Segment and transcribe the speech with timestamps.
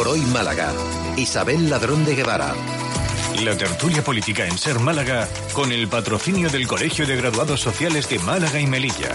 [0.00, 0.72] Por hoy Málaga.
[1.18, 2.54] Isabel Ladrón de Guevara.
[3.44, 8.18] La tertulia política en Ser Málaga con el patrocinio del Colegio de Graduados Sociales de
[8.20, 9.14] Málaga y Melilla.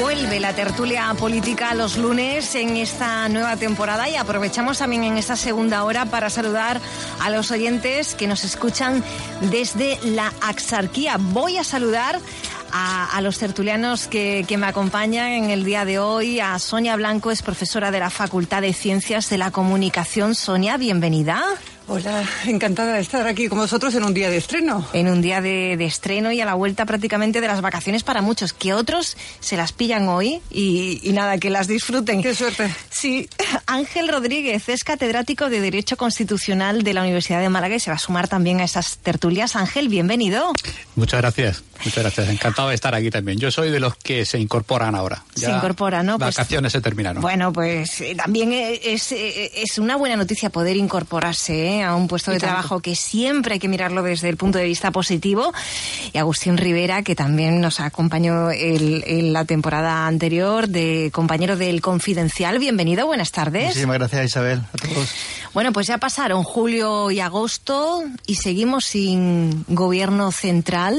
[0.00, 5.36] Vuelve la tertulia política los lunes en esta nueva temporada y aprovechamos también en esta
[5.36, 6.80] segunda hora para saludar
[7.20, 9.04] a los oyentes que nos escuchan
[9.42, 11.18] desde la Axarquía.
[11.20, 12.18] Voy a saludar
[12.72, 16.40] a, a los tertulianos que, que, me acompañan en el día de hoy.
[16.40, 20.34] A Sonia Blanco, es profesora de la Facultad de Ciencias de la Comunicación.
[20.34, 21.44] Sonia, bienvenida.
[21.88, 24.86] Hola, encantada de estar aquí con vosotros en un día de estreno.
[24.92, 28.22] En un día de, de, estreno y a la vuelta prácticamente de las vacaciones para
[28.22, 32.22] muchos, que otros se las pillan hoy y, y nada, que las disfruten.
[32.22, 32.72] Qué suerte.
[32.90, 33.28] Sí,
[33.66, 37.96] Ángel Rodríguez es catedrático de Derecho Constitucional de la Universidad de Málaga y se va
[37.96, 39.56] a sumar también a estas tertulias.
[39.56, 40.52] Ángel, bienvenido.
[40.94, 42.28] Muchas gracias, muchas gracias.
[42.28, 43.38] Encantado de estar aquí también.
[43.38, 45.24] Yo soy de los que se incorporan ahora.
[45.34, 46.18] Ya se incorporan, ¿no?
[46.18, 47.22] Vacaciones pues, se terminaron.
[47.22, 51.82] Bueno, pues eh, también es, es una buena noticia poder incorporarse ¿eh?
[51.82, 54.90] a un puesto de trabajo que siempre hay que mirarlo desde el punto de vista
[54.90, 55.52] positivo.
[56.12, 61.80] Y Agustín Rivera, que también nos acompañó el, en la temporada anterior, de compañero del
[61.80, 62.58] Confidencial.
[62.58, 63.66] Bienvenido, buenas tardes.
[63.66, 64.60] Muchísimas gracias, Isabel.
[64.60, 65.10] A todos.
[65.54, 70.98] Bueno, pues ya pasaron julio y agosto y seguimos sin gobierno central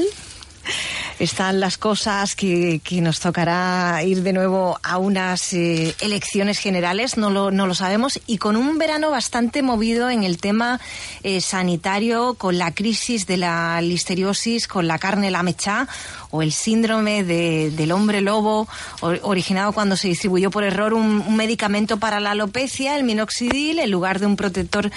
[1.18, 7.16] están las cosas que, que, nos tocará ir de nuevo a unas eh, elecciones generales,
[7.16, 10.80] no lo, no lo sabemos, y con un verano bastante movido en el tema
[11.22, 15.88] eh, sanitario, con la crisis de la listeriosis, con la carne la mecha
[16.30, 18.66] o el síndrome de, del hombre lobo,
[19.00, 23.90] originado cuando se distribuyó por error un, un, medicamento para la alopecia, el minoxidil, en
[23.90, 24.90] lugar de un protector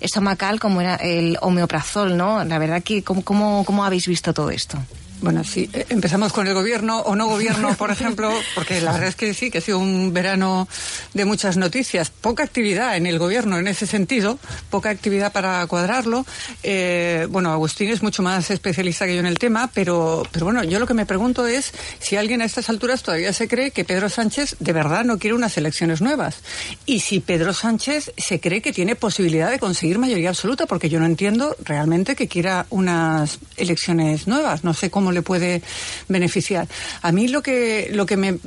[0.00, 2.44] estomacal como era el homeoprazol, ¿no?
[2.44, 4.78] La verdad que, ¿cómo, cómo, cómo habéis visto todo esto?
[5.24, 9.16] Bueno, sí, empezamos con el gobierno o no gobierno, por ejemplo, porque la verdad es
[9.16, 10.68] que sí, que ha sido un verano
[11.14, 16.26] de muchas noticias, poca actividad en el gobierno en ese sentido, poca actividad para cuadrarlo.
[16.62, 20.62] Eh, bueno, Agustín es mucho más especialista que yo en el tema, pero, pero bueno,
[20.62, 23.86] yo lo que me pregunto es si alguien a estas alturas todavía se cree que
[23.86, 26.36] Pedro Sánchez de verdad no quiere unas elecciones nuevas.
[26.84, 31.00] Y si Pedro Sánchez se cree que tiene posibilidad de conseguir mayoría absoluta, porque yo
[31.00, 34.64] no entiendo realmente que quiera unas elecciones nuevas.
[34.64, 35.62] No sé cómo le puede
[36.08, 36.68] beneficiar.
[37.02, 38.38] A mí lo que lo que me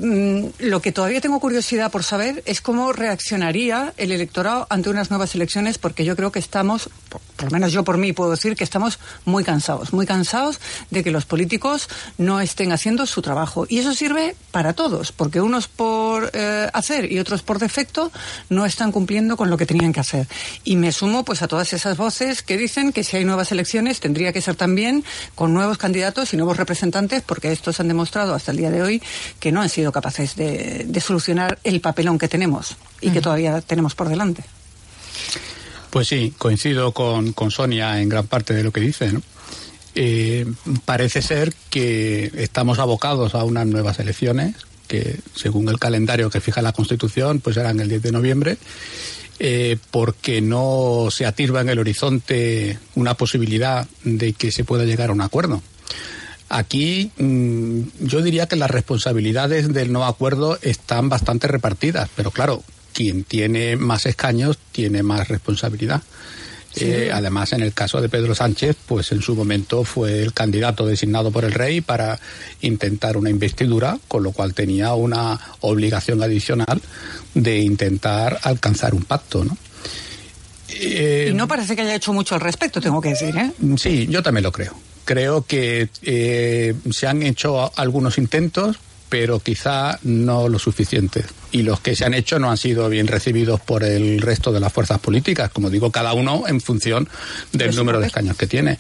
[0.59, 5.33] lo que todavía tengo curiosidad por saber es cómo reaccionaría el electorado ante unas nuevas
[5.35, 6.89] elecciones porque yo creo que estamos
[7.38, 10.59] por, lo menos yo por mí puedo decir que estamos muy cansados, muy cansados
[10.90, 11.88] de que los políticos
[12.18, 17.12] no estén haciendo su trabajo y eso sirve para todos, porque unos por eh, hacer
[17.12, 18.12] y otros por defecto
[18.50, 20.28] no están cumpliendo con lo que tenían que hacer.
[20.64, 24.00] Y me sumo pues a todas esas voces que dicen que si hay nuevas elecciones
[24.00, 25.03] tendría que ser también
[25.36, 29.02] con nuevos candidatos y nuevos representantes, porque estos han demostrado hasta el día de hoy
[29.40, 33.14] que no han sido capaces de, de solucionar el papelón que tenemos y uh -huh.
[33.14, 34.44] que todavía tenemos por delante.
[35.90, 39.12] Pues sí, coincido con, con, Sonia en gran parte de lo que dice.
[39.96, 40.46] Eh,
[40.86, 44.56] parece ser que estamos abocados a unas nuevas elecciones
[44.88, 48.58] que, según el calendario que fija la Constitución, pues serán el 10 de noviembre.
[49.40, 55.12] Eh, porque no se atirba en el horizonte una posibilidad de que se pueda llegar
[55.12, 55.62] a un acuerdo.
[56.50, 62.64] Aquí mmm, yo diría que las responsabilidades del no acuerdo están bastante repartidas, pero claro,
[62.97, 66.02] quien tiene más escaños tiene más responsabilidad.
[66.74, 66.85] Sí.
[66.85, 70.84] Eh, además, en el caso de Pedro Sánchez, pues en su momento fue el candidato
[70.84, 72.20] designado por el rey para
[72.61, 76.82] intentar una investidura, con lo cual tenía una obligación adicional
[77.35, 79.55] de intentar alcanzar un pacto, ¿no?
[80.70, 83.52] Eh, y no parece que haya hecho mucho al respecto, tengo que decir, ¿eh?
[83.78, 84.73] Sí, yo también lo creo.
[85.05, 88.78] Creo que eh, se han hecho algunos intentos,
[89.09, 91.24] pero quizá no lo suficiente.
[91.52, 94.59] Y los que se han hecho no han sido bien recibidos por el resto de
[94.59, 97.08] las fuerzas políticas, como digo, cada uno en función
[97.54, 98.80] del número de escaños que tiene.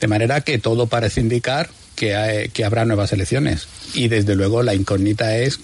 [0.00, 3.68] De manera que todo parece indicar que, hay, que habrá nuevas elecciones.
[3.94, 5.60] Y desde luego la incógnita es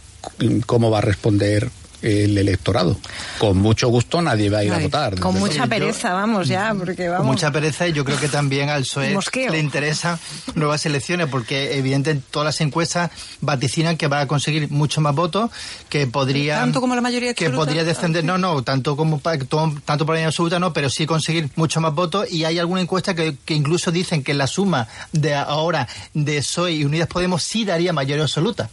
[0.67, 1.71] cómo va a responder
[2.03, 2.97] el electorado.
[3.39, 5.19] Con mucho gusto nadie va a ir a votar.
[5.19, 7.19] Con mucha pereza, vamos ya, porque vamos.
[7.19, 9.53] Con mucha pereza y yo creo que también al PSOE Mosqueo.
[9.53, 10.19] le interesan
[10.55, 13.11] nuevas elecciones porque evidentemente todas las encuestas
[13.41, 15.51] vaticinan que va a conseguir mucho más votos
[15.89, 19.75] que podría ¿Tanto como la mayoría que podría descender no no tanto como pa- to-
[19.85, 22.81] tanto por la mayoría absoluta no pero sí conseguir mucho más votos y hay alguna
[22.81, 27.43] encuesta que, que incluso dicen que la suma de ahora de PSOE y Unidas Podemos
[27.43, 28.71] sí daría mayoría absoluta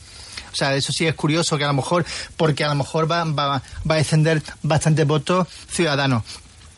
[0.51, 2.05] o sea, eso sí es curioso que a lo mejor,
[2.37, 6.23] porque a lo mejor va, va, va a descender bastantes votos ciudadanos.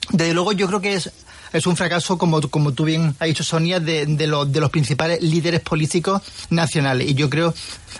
[0.09, 1.12] Desde luego yo creo que es,
[1.53, 4.69] es un fracaso, como, como tú bien has dicho, Sonia, de, de, los, de los
[4.69, 7.09] principales líderes políticos nacionales.
[7.09, 7.53] Y yo creo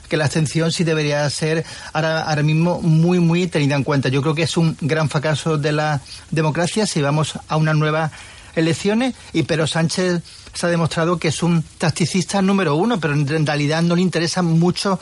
[0.07, 4.09] que la abstención sí debería ser ahora, ahora mismo muy, muy tenida en cuenta.
[4.09, 6.01] Yo creo que es un gran fracaso de la
[6.31, 8.12] democracia si vamos a unas nuevas
[8.56, 9.15] elecciones.
[9.33, 10.21] Y Pedro Sánchez
[10.53, 14.42] se ha demostrado que es un tacticista número uno, pero en, realidad no le interesa
[14.42, 15.00] mucho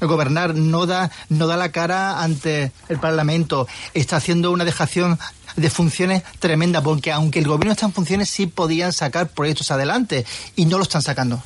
[0.00, 5.18] gobernar, no da, no da la cara ante el Parlamento, está haciendo una dejación
[5.56, 10.24] de funciones tremenda, porque aunque el gobierno está en funciones, sí podían sacar proyectos adelante
[10.54, 11.42] y no lo están sacando.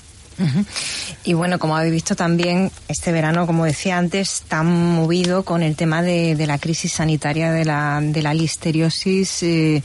[1.25, 5.77] Y bueno, como habéis visto también, este verano, como decía antes, tan movido con el
[5.77, 9.83] tema de, de la crisis sanitaria de la, de la listeriosis, eh,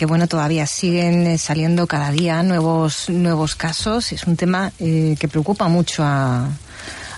[0.00, 4.12] que bueno, todavía siguen eh, saliendo cada día nuevos, nuevos casos.
[4.12, 6.46] Es un tema eh, que preocupa mucho a,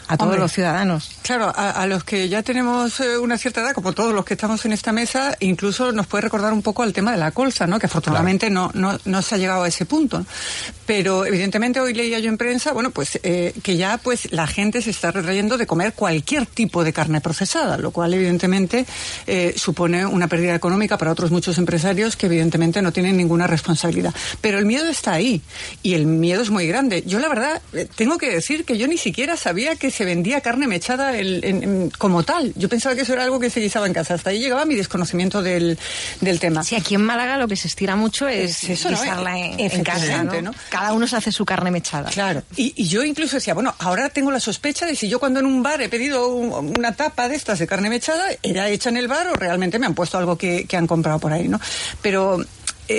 [0.09, 0.41] a todos Hombre.
[0.41, 1.12] los ciudadanos.
[1.23, 4.35] Claro, a, a los que ya tenemos eh, una cierta edad, como todos los que
[4.35, 7.67] estamos en esta mesa, incluso nos puede recordar un poco al tema de la colza,
[7.67, 7.79] ¿no?
[7.79, 10.27] Que afortunadamente no, no, no se ha llegado a ese punto.
[10.85, 14.83] Pero evidentemente hoy leía yo en prensa, bueno, pues eh, que ya pues la gente
[14.83, 18.85] se está retrayendo de comer cualquier tipo de carne procesada, lo cual evidentemente
[19.29, 24.13] eh, supone una pérdida económica para otros muchos empresarios que evidentemente no tienen ninguna responsabilidad.
[24.41, 25.41] Pero el miedo está ahí
[25.85, 27.05] y el miedo es muy grande.
[27.07, 30.41] Yo la verdad eh, tengo que decir que yo ni siquiera sabía que se vendía
[30.41, 32.53] carne mechada el- en- en- como tal.
[32.57, 34.15] Yo pensaba que eso era algo que se guisaba en casa.
[34.15, 35.79] Hasta ahí llegaba mi desconocimiento del,
[36.21, 36.63] del tema.
[36.65, 39.01] Sí, aquí en Málaga lo que se estira mucho es Es eso, ¿no?
[39.01, 40.41] guisarla en, en casa, ¿no?
[40.43, 40.55] ¿no?
[40.71, 42.11] Cada uno se hace su carne mechada.
[42.11, 42.43] Claro.
[42.57, 45.47] Y, y yo incluso decía, bueno, ahora tengo la sospecha de si yo cuando en
[45.47, 48.97] un bar he pedido un- una tapa de estas de carne mechada, era hecha en
[48.97, 51.61] el bar o realmente me han puesto algo que, que han comprado por ahí, ¿no?
[52.01, 52.45] Pero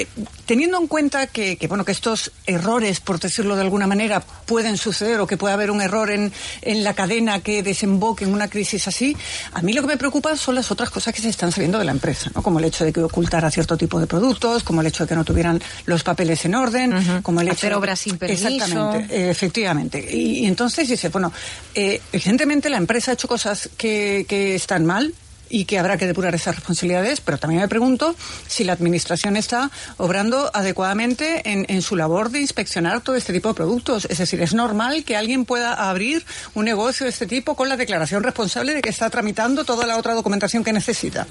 [0.02, 0.08] eh,
[0.46, 4.78] teniendo en cuenta que, que, bueno, que estos errores, por decirlo de alguna manera, pueden
[4.78, 6.32] suceder o que puede haber un error en,
[6.62, 9.16] en la cadena que desemboque en una crisis así,
[9.54, 11.86] a mí lo que me preocupa son las otras cosas que se están saliendo de
[11.86, 12.42] la empresa, ¿no?
[12.42, 15.16] Como el hecho de que ocultara cierto tipo de productos, como el hecho de que
[15.16, 18.48] no tuvieran los papeles en orden, como el hecho Hacer de- obras sin permiso.
[18.48, 19.16] Exactamente.
[19.16, 20.08] Eh, Efectivamente.
[20.12, 21.32] Y, y entonces dice, bueno,
[21.76, 25.14] eh, evidentemente la empresa ha hecho cosas que, que están mal
[25.54, 28.16] y que habrá que depurar esas responsabilidades, pero también me pregunto
[28.48, 33.50] si la Administración está obrando adecuadamente en, en su labor de inspeccionar todo este tipo
[33.50, 34.06] de productos.
[34.10, 37.78] Es decir, es normal que alguien pueda abrir un negocio de este tipo con la
[37.78, 41.28] declaración responsable de que está tramitando toda la otra documentación que necesita.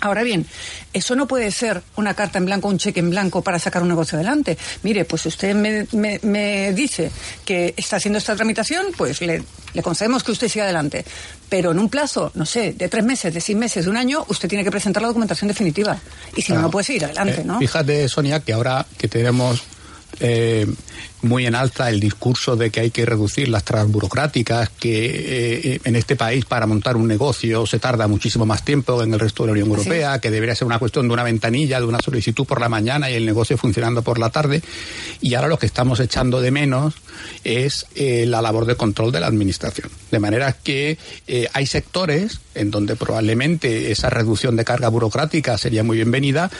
[0.00, 0.46] Ahora bien,
[0.92, 3.88] eso no puede ser una carta en blanco, un cheque en blanco para sacar un
[3.88, 4.56] negocio adelante.
[4.82, 7.10] Mire, pues usted me, me- me dice
[7.44, 11.04] que está haciendo esta tramitación, pues le, le concedemos que usted siga adelante.
[11.48, 14.24] Pero en un plazo, no sé, de tres meses, de seis meses, de un año,
[14.28, 15.98] usted tiene que presentar la documentación definitiva.
[16.36, 17.58] Y si no, no puede seguir adelante, Eh, ¿no?
[17.58, 19.62] Fíjate, Sonia, que ahora que tenemos
[20.20, 20.66] eh,
[21.26, 25.80] muy en alta el discurso de que hay que reducir las trabas burocráticas, que eh,
[25.84, 29.20] en este país para montar un negocio se tarda muchísimo más tiempo que en el
[29.20, 32.00] resto de la Unión Europea, que debería ser una cuestión de una ventanilla, de una
[32.00, 34.62] solicitud por la mañana y el negocio funcionando por la tarde.
[35.20, 36.94] Y ahora lo que estamos echando de menos
[37.44, 39.90] es eh, la labor de control de la administración.
[40.10, 45.82] De manera que eh, hay sectores en donde probablemente esa reducción de carga burocrática sería
[45.82, 46.50] muy bienvenida,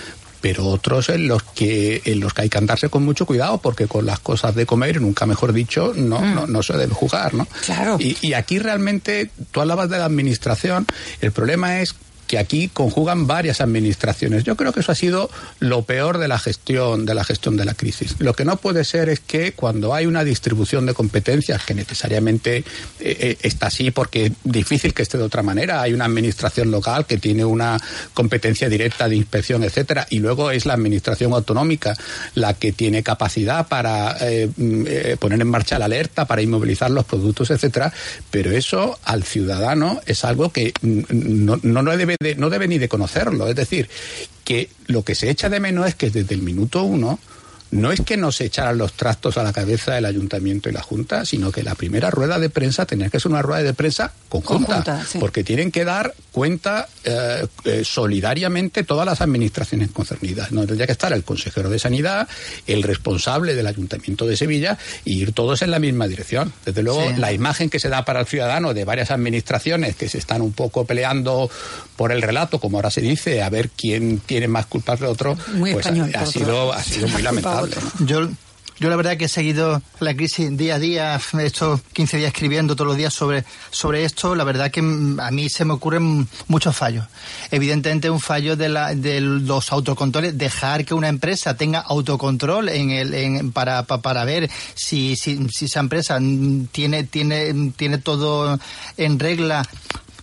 [0.46, 3.88] pero otros en los que en los que hay que andarse con mucho cuidado porque
[3.88, 7.48] con las cosas de comer nunca mejor dicho no no, no se debe jugar no
[7.64, 7.96] Claro.
[7.98, 10.86] y, y aquí realmente tú hablabas de la administración
[11.20, 14.44] el problema es que aquí conjugan varias administraciones.
[14.44, 15.30] Yo creo que eso ha sido
[15.60, 18.16] lo peor de la gestión de la gestión de la crisis.
[18.18, 22.58] Lo que no puede ser es que cuando hay una distribución de competencias que necesariamente
[22.58, 22.64] eh,
[23.00, 27.06] eh, está así porque es difícil que esté de otra manera, hay una administración local
[27.06, 27.78] que tiene una
[28.14, 31.96] competencia directa de inspección, etcétera, y luego es la administración autonómica
[32.34, 37.04] la que tiene capacidad para eh, mm, poner en marcha la alerta, para inmovilizar los
[37.04, 37.92] productos, etcétera,
[38.30, 42.78] pero eso al ciudadano es algo que mm, no, no, no debe no debe ni
[42.78, 43.48] de conocerlo.
[43.48, 43.88] Es decir,
[44.44, 47.18] que lo que se echa de menos es que desde el minuto uno
[47.70, 51.24] no es que nos echaran los trastos a la cabeza el ayuntamiento y la Junta,
[51.24, 55.04] sino que la primera rueda de prensa tenía que ser una rueda de prensa conjunta,
[55.18, 60.52] porque tienen que dar cuenta eh, eh, solidariamente todas las administraciones concernidas.
[60.52, 62.28] No tendría que estar el consejero de Sanidad,
[62.66, 66.52] el responsable del ayuntamiento de Sevilla y ir todos en la misma dirección.
[66.64, 70.18] Desde luego, la imagen que se da para el ciudadano de varias administraciones que se
[70.18, 71.50] están un poco peleando
[71.96, 75.36] por el relato, como ahora se dice, a ver quién tiene más culpas de otro,
[75.58, 77.55] pues ha, sido, ha sido muy lamentable.
[78.00, 78.28] Yo,
[78.78, 82.76] yo la verdad que he seguido la crisis día a día, hecho 15 días escribiendo
[82.76, 84.34] todos los días sobre, sobre esto.
[84.34, 87.06] La verdad que a mí se me ocurren muchos fallos.
[87.50, 92.90] Evidentemente un fallo de, la, de los autocontroles, dejar que una empresa tenga autocontrol en
[92.90, 96.18] el, para, para, ver si, si, si esa empresa
[96.70, 98.58] tiene, tiene, tiene todo
[98.98, 99.66] en regla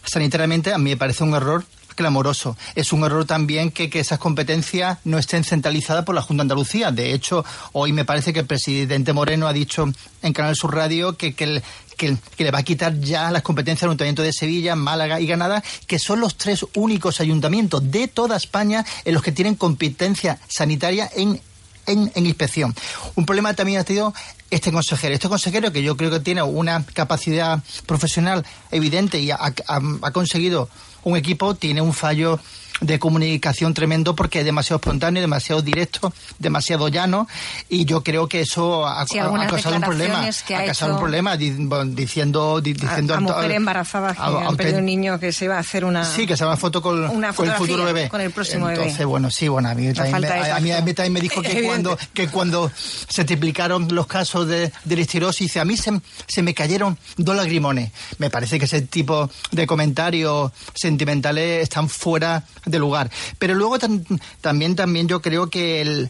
[0.06, 2.58] sanitariamente, a mí me parece un error clamoroso.
[2.76, 6.46] Es un error también que, que esas competencias no estén centralizadas por la Junta de
[6.46, 6.92] Andalucía.
[6.92, 9.86] De hecho, hoy me parece que el presidente Moreno ha dicho
[10.22, 11.62] en Canal Sur Radio que, que,
[11.98, 15.64] que, le va a quitar ya las competencias al Ayuntamiento de Sevilla, Málaga y Granada,
[15.88, 21.10] que son los tres únicos ayuntamientos de toda España en los que tienen competencia sanitaria
[21.16, 21.40] en,
[21.86, 22.76] en, inspección.
[23.16, 24.14] Un problema también ha tenido
[24.50, 25.14] este consejero.
[25.14, 30.70] Este consejero que yo creo que tiene una capacidad profesional evidente y ha conseguido
[31.03, 32.39] un equipo tiene un fallo
[32.84, 37.28] de comunicación tremendo porque es demasiado espontáneo, demasiado directo, demasiado llano
[37.70, 40.28] y yo creo que eso ha, causado un problema.
[40.28, 45.32] ha, causado un problema diciendo, diciendo a, mujer embarazada que han perdido un niño que
[45.32, 47.86] se va a hacer una sí que se va a foto con, con el futuro
[47.86, 48.10] bebé.
[48.10, 51.22] con el próximo entonces bueno sí bueno a mí también, me, a, mí, también me
[51.22, 56.02] dijo que cuando que cuando se triplicaron los casos de, de listerosis a mí se,
[56.28, 62.44] se me cayeron dos lagrimones me parece que ese tipo de comentarios sentimentales están fuera
[62.66, 63.10] de lugar.
[63.39, 66.10] Pero luego también, también yo creo que el,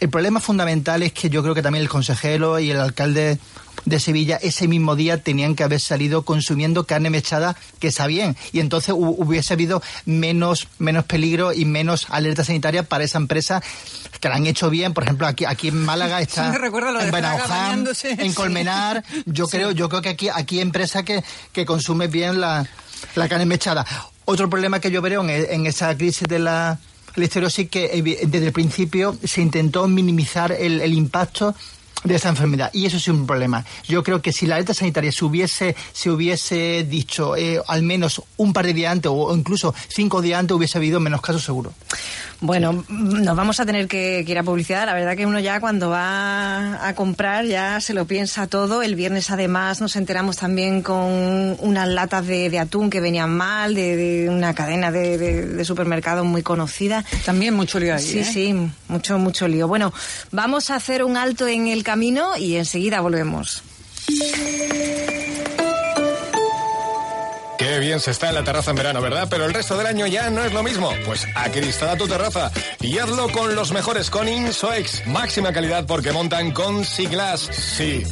[0.00, 3.38] el problema fundamental es que yo creo que también el consejero y el alcalde
[3.84, 8.36] de Sevilla ese mismo día tenían que haber salido consumiendo carne mechada que bien.
[8.52, 13.62] Y entonces hubiese habido menos menos peligro y menos alerta sanitaria para esa empresa
[14.20, 14.94] que la han hecho bien.
[14.94, 19.04] Por ejemplo aquí aquí en Málaga está en Benauján, en Colmenar.
[19.26, 22.66] Yo creo yo creo que aquí aquí empresa que, que consume bien la,
[23.16, 23.84] la carne mechada
[24.30, 26.78] otro problema que yo veo en, esa crisis de la
[27.16, 31.54] listerosis que desde el principio se intentó minimizar el, el impacto
[32.04, 32.70] de esta enfermedad.
[32.74, 33.64] Y eso es un problema.
[33.84, 38.22] Yo creo que si la alerta sanitaria se hubiese, se hubiese dicho eh, al menos
[38.36, 41.72] un par de días antes o incluso cinco días antes, hubiese habido menos casos seguro.
[42.40, 44.86] Bueno, nos vamos a tener que, ir a publicidad.
[44.86, 48.82] La verdad que uno ya cuando va a comprar ya se lo piensa todo.
[48.82, 54.28] El viernes además nos enteramos también con unas latas de, atún que venían mal, de,
[54.30, 57.04] una cadena de, supermercados muy conocida.
[57.24, 58.02] También mucho lío ahí.
[58.02, 58.24] Sí, ¿eh?
[58.24, 58.54] sí,
[58.86, 59.66] mucho, mucho lío.
[59.66, 59.92] Bueno,
[60.30, 63.64] vamos a hacer un alto en el camino y enseguida volvemos.
[67.58, 69.26] Qué bien se está en la terraza en verano, ¿verdad?
[69.28, 70.92] Pero el resto del año ya no es lo mismo.
[71.04, 75.06] Pues acristala tu terraza y hazlo con los mejores con Insoex.
[75.08, 77.40] Máxima calidad porque montan con Siglas.
[77.40, 78.04] Sí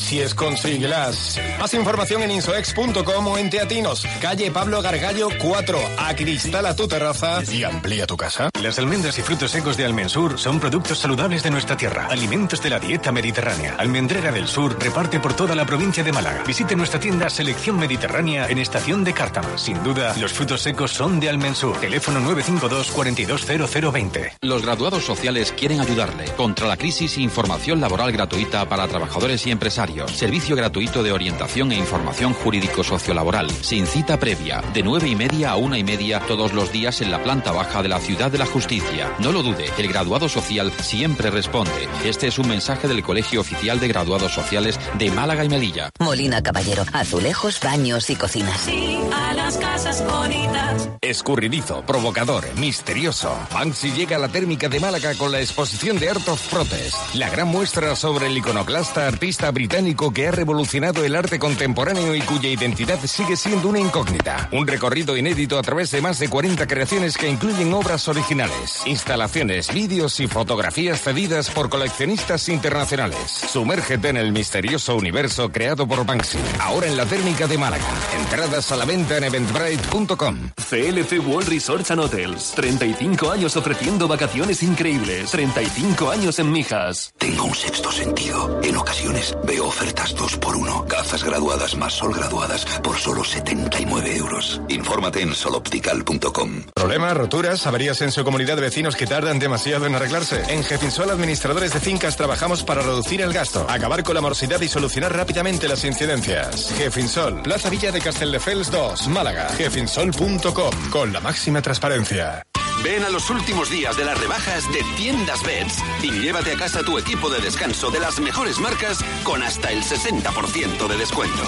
[0.00, 1.38] si es con siglas.
[1.58, 5.78] Más información en insoex.com o en Teatinos, calle Pablo Gargallo 4.
[5.98, 8.50] Acristala tu terraza y amplía tu casa.
[8.62, 12.70] Las almendras y frutos secos de Almensur son productos saludables de nuestra tierra, alimentos de
[12.70, 13.76] la dieta mediterránea.
[13.78, 16.42] Almendrera del Sur reparte por toda la provincia de Málaga.
[16.46, 19.58] Visite nuestra tienda Selección Mediterránea en Estación de Cártama.
[19.58, 21.78] Sin duda, los frutos secos son de Almensur.
[21.78, 24.32] Teléfono 952 420020.
[24.42, 29.50] Los graduados sociales quieren ayudarle contra la crisis e información laboral gratuita para trabajadores y
[29.50, 33.50] empresarios Servicio gratuito de orientación e información jurídico-sociolaboral.
[33.62, 34.62] Sin cita previa.
[34.72, 37.82] De nueve y media a una y media todos los días en la planta baja
[37.82, 39.12] de la Ciudad de la Justicia.
[39.18, 41.88] No lo dude, el graduado social siempre responde.
[42.04, 45.90] Este es un mensaje del Colegio Oficial de Graduados Sociales de Málaga y Melilla.
[45.98, 46.84] Molina Caballero.
[46.92, 48.60] Azulejos, baños y cocinas.
[48.60, 50.88] Sí, a las casas bonitas.
[51.00, 53.36] Escurridizo, provocador, misterioso.
[53.52, 56.96] Banksy llega a la térmica de Málaga con la exposición de Art of Protest.
[57.14, 62.20] La gran muestra sobre el iconoclasta artista británico que ha revolucionado el arte contemporáneo y
[62.20, 64.50] cuya identidad sigue siendo una incógnita.
[64.52, 69.72] Un recorrido inédito a través de más de 40 creaciones que incluyen obras originales, instalaciones,
[69.72, 73.30] vídeos y fotografías cedidas por coleccionistas internacionales.
[73.30, 76.38] Sumérgete en el misterioso universo creado por Banksy.
[76.60, 77.88] Ahora en la técnica de Málaga.
[78.18, 80.50] Entradas a la venta en eventbrite.com.
[80.56, 82.52] CLC World Resorts and Hotels.
[82.54, 85.30] 35 años ofreciendo vacaciones increíbles.
[85.30, 87.14] 35 años en Mijas.
[87.16, 88.60] Tengo un sexto sentido.
[88.62, 90.88] En ocasiones veo Ofertas 2x1.
[90.88, 94.60] Gafas graduadas más sol graduadas por solo 79 euros.
[94.68, 96.64] Infórmate en soloptical.com.
[96.74, 100.42] ¿Problemas, roturas, averías en su comunidad de vecinos que tardan demasiado en arreglarse?
[100.48, 104.66] En Jefinsol Administradores de Fincas trabajamos para reducir el gasto, acabar con la morosidad y
[104.66, 106.72] solucionar rápidamente las incidencias.
[106.76, 109.50] Jefinsol, Plaza Villa de Castelldefels 2, Málaga.
[109.50, 112.42] Jefinsol.com, con la máxima transparencia.
[112.82, 116.82] Ven a los últimos días de las rebajas de Tiendas Beds y llévate a casa
[116.82, 121.42] tu equipo de descanso de las mejores marcas con hasta el 60% de descuento.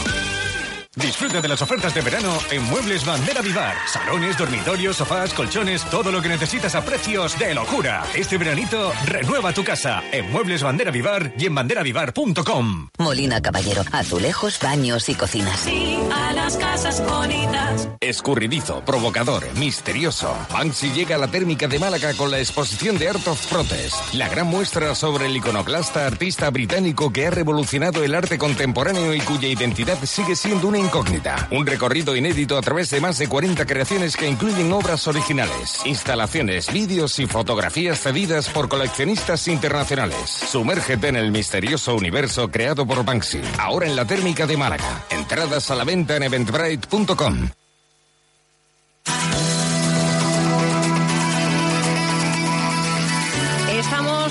[0.95, 3.75] Disfruta de las ofertas de verano en Muebles Bandera Vivar.
[3.91, 8.05] Salones, dormitorios, sofás, colchones, todo lo que necesitas a precios de locura.
[8.15, 12.91] Este veranito, renueva tu casa en Muebles Bandera Vivar y en banderavivar.com.
[12.99, 15.61] Molina Caballero, azulejos, baños y cocinas.
[15.61, 17.89] Sí, a las casas bonitas.
[17.99, 20.37] Escurridizo, provocador, misterioso.
[20.53, 24.29] Banksy llega a la térmica de Málaga con la exposición de Art of Protest, la
[24.29, 29.49] gran muestra sobre el iconoclasta artista británico que ha revolucionado el arte contemporáneo y cuya
[29.49, 31.49] identidad sigue siendo una incógnita.
[31.51, 36.73] Un recorrido inédito a través de más de 40 creaciones que incluyen obras originales, instalaciones,
[36.73, 40.29] vídeos y fotografías cedidas por coleccionistas internacionales.
[40.29, 45.05] Sumérgete en el misterioso universo creado por Banksy, ahora en la térmica de Málaga.
[45.11, 47.49] Entradas a la venta en eventbrite.com.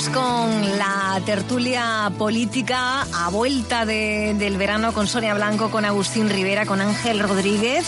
[0.02, 6.28] Estamos con la tertulia política a vuelta de- del verano con Sonia Blanco, con Agustín
[6.28, 7.86] Rivera, con Ángel Rodríguez.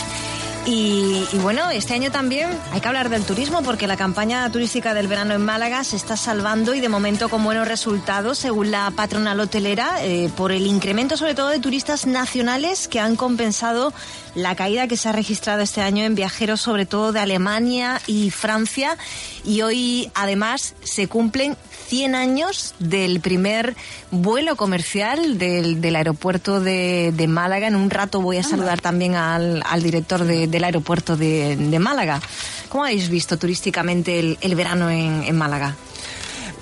[0.66, 4.94] Y, y bueno, este año también hay que hablar del turismo porque la campaña turística
[4.94, 8.90] del verano en Málaga se está salvando y de momento con buenos resultados según la
[8.92, 13.92] patronal hotelera eh, por el incremento sobre todo de turistas nacionales que han compensado
[14.34, 18.30] la caída que se ha registrado este año en viajeros sobre todo de Alemania y
[18.30, 18.96] Francia
[19.44, 23.74] y hoy además se cumplen 100 años del primer
[24.10, 27.66] vuelo comercial del, del aeropuerto de, de Málaga.
[27.66, 31.78] En un rato voy a saludar también al, al director de- del aeropuerto de, de
[31.78, 32.20] Málaga.
[32.68, 35.76] ¿Cómo habéis visto turísticamente el, el verano en, en Málaga?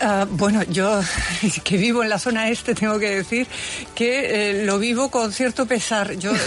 [0.05, 1.01] Ah, bueno, yo
[1.65, 3.47] que vivo en la zona este tengo que decir
[3.95, 6.15] que eh, lo vivo con cierto pesar.
[6.17, 6.39] Yo eh,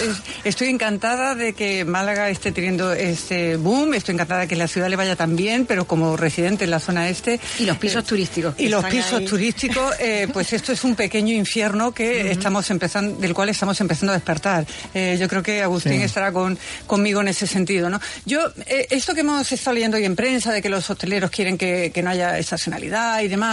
[0.44, 4.90] estoy encantada de que Málaga esté teniendo este boom, estoy encantada de que la ciudad
[4.90, 7.40] le vaya tan bien, pero como residente en la zona este...
[7.58, 8.56] Y los pisos turísticos.
[8.56, 9.26] que Y los pisos ahí.
[9.26, 14.12] turísticos, eh, pues esto es un pequeño infierno que estamos empezando, del cual estamos empezando
[14.12, 14.66] a despertar.
[14.94, 16.02] Eh, yo creo que Agustín Sí.
[16.04, 16.58] estará con,
[16.88, 18.02] conmigo en ese sentido, ¿no?
[18.26, 21.58] Yo, eh, esto que hemos estado leyendo hoy en prensa, de que los hosteleros quieren
[21.58, 23.45] que, que no haya estacionalidad y demás,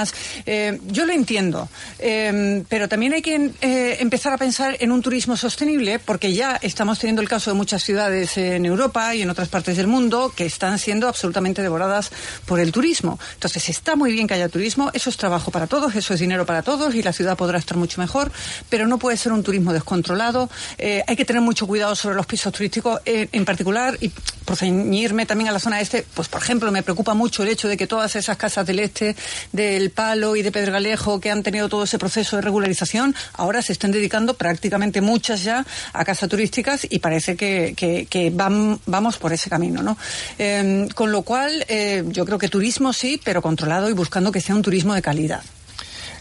[0.47, 1.69] eh, yo lo entiendo.
[1.99, 6.59] Eh, pero también hay que eh, empezar a pensar en un turismo sostenible, porque ya
[6.63, 10.33] estamos teniendo el caso de muchas ciudades en Europa y en otras partes del mundo
[10.35, 12.11] que están siendo absolutamente devoradas
[12.47, 13.19] por el turismo.
[13.35, 16.47] Entonces, está muy bien que haya turismo, eso es trabajo para todos, eso es dinero
[16.47, 18.33] para todos y la ciudad podrá estar mucho mejor,
[18.69, 20.50] pero no puede ser un turismo descontrolado.
[20.78, 24.11] Eh, hay que tener mucho cuidado sobre los pisos turísticos en particular y
[24.45, 27.69] por ceñirme también a la zona este, pues por ejemplo, me preocupa mucho el hecho
[27.69, 29.17] de que todas esas casas del este,
[29.52, 33.73] del Palo y de Pedregalejo que han tenido todo ese proceso de regularización, ahora se
[33.73, 39.18] están dedicando prácticamente muchas ya a casas turísticas y parece que, que- que van- vamos
[39.18, 39.97] por ese camino, ¿no?
[40.38, 44.40] Eh, con lo cual, eh, yo creo que turismo sí, pero controlado y buscando que
[44.40, 45.42] sea un turismo de calidad.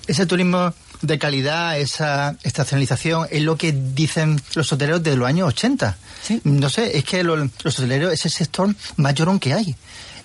[0.07, 5.47] Ese turismo de calidad, esa estacionalización, es lo que dicen los hoteleros de los años
[5.49, 5.97] 80.
[6.43, 9.75] No sé, es que lo- los hoteleros es el sector más llorón que hay.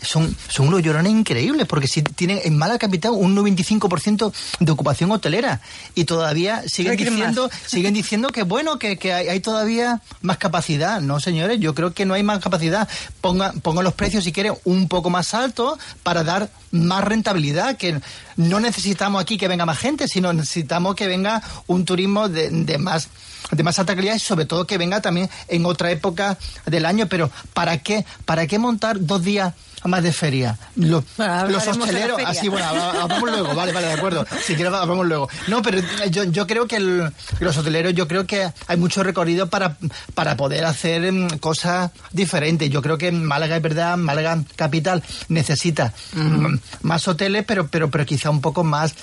[0.07, 5.11] Son, son unos llorones increíbles, porque si tienen en Málaga capital un 95% de ocupación
[5.11, 5.61] hotelera
[5.95, 7.71] y todavía siguen diciendo, más.
[7.71, 11.01] siguen diciendo que bueno, que, que hay, hay todavía más capacidad.
[11.01, 12.89] No, señores, yo creo que no hay más capacidad.
[13.21, 18.01] Pongan, pongan los precios, si quieren, un poco más altos para dar más rentabilidad, que
[18.37, 22.79] no necesitamos aquí que venga más gente, sino necesitamos que venga un turismo de, de
[22.79, 23.09] más
[23.51, 27.07] de más alta calidad y sobre todo que venga también en otra época del año,
[27.07, 28.05] pero ¿para qué?
[28.25, 30.59] ¿Para qué montar dos días más de feria?
[30.77, 34.27] Lo- Bueno, los hosteleros, así bueno, hab- hablamos luego, vale, vale, de acuerdo.
[34.45, 35.29] Si quieres hablamos luego.
[35.47, 35.79] No, pero
[36.11, 39.77] yo, yo creo que el- los hoteleros, yo creo que hay mucho recorrido para,
[40.15, 42.69] para poder hacer mm, cosas diferentes.
[42.71, 48.05] Yo creo que Málaga es verdad, Málaga capital necesita mm, más hoteles, pero, pero, pero
[48.07, 48.95] quizá un poco más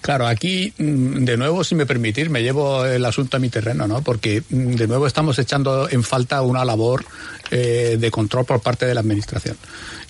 [0.00, 3.88] Claro, aquí, mm, de nuevo, si me permitís, me llevo el asunto a mi terreno,
[3.88, 4.02] ¿no?
[4.02, 7.04] Porque, mm, de nuevo, estamos echando en falta una labor
[7.50, 9.56] eh, de control por parte de la Administración.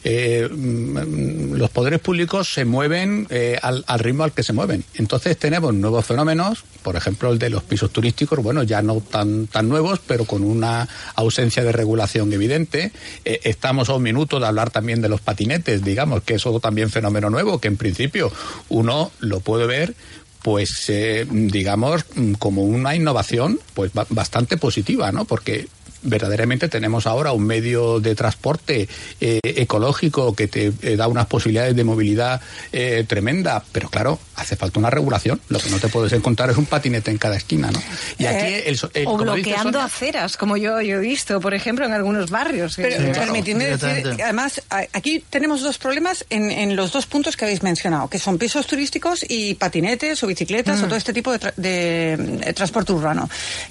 [0.04, 4.84] Eh, mm, los poderes públicos se mueven eh, al, al ritmo al que se mueven.
[4.94, 9.46] Entonces tenemos nuevos fenómenos, por ejemplo el de los pisos turísticos, bueno, ya no tan,
[9.48, 12.92] tan nuevos, pero con una ausencia de regulación evidente.
[13.24, 16.60] Eh, estamos a un minuto de hablar también de los patinetes, digamos, que es otro
[16.60, 18.32] también fenómeno nuevo, que en principio
[18.68, 19.94] uno lo puede ver
[20.42, 25.24] pues eh, digamos mm, como una innovación pues ba- bastante positiva, ¿no?
[25.24, 25.66] Porque
[26.02, 28.88] verdaderamente tenemos ahora un medio de transporte
[29.20, 32.40] eh, ecológico que te eh, da unas posibilidades de movilidad
[32.72, 35.40] eh, tremenda, pero claro, hace falta una regulación.
[35.48, 37.82] Lo que no te puedes encontrar es un patinete en cada esquina, ¿no?
[38.18, 41.84] Y aquí el, o como bloqueando Sonia- aceras, como yo, yo he visto, por ejemplo,
[41.86, 42.74] en algunos barrios.
[42.76, 47.36] Pero Eh, permitidme decir, además, a- aquí tenemos dos problemas en, en los dos puntos
[47.36, 50.84] que habéis mencionado, que son pisos turísticos y patinetes o bicicletas Mm.
[50.84, 53.28] o todo este tipo de, tra- de, transporte urbano.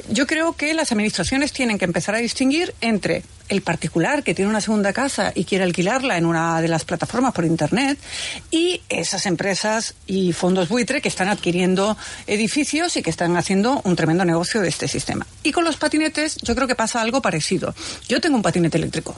[0.10, 4.50] Yo creo que las administraciones tienen que empezar a distinguir entre el particular que tiene
[4.50, 7.98] una segunda casa y quiere alquilarla en una de las plataformas por internet
[8.52, 13.96] y esas empresas y fondos buitre que están adquiriendo edificios y que están haciendo un
[13.96, 15.26] tremendo negocio de este sistema.
[15.44, 17.74] Y con los patinetes yo creo que pasa algo parecido.
[18.08, 19.16] Yo tengo un patinete eléctrico.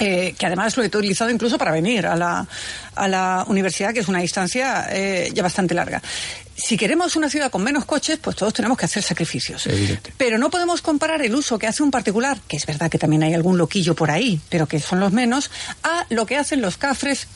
[0.00, 2.46] Eh, que además lo he utilizado incluso para venir a la,
[2.94, 6.02] a la universidad, que es una distancia eh, ya bastante larga.
[6.56, 9.68] Si queremos una ciudad con menos coches, pues todos tenemos que hacer sacrificios.
[10.16, 13.22] Pero no podemos comparar el uso que hace un particular, que es verdad que también
[13.22, 15.50] hay algún loquillo por ahí, pero que son los menos,
[15.82, 17.28] a lo que hacen los cafres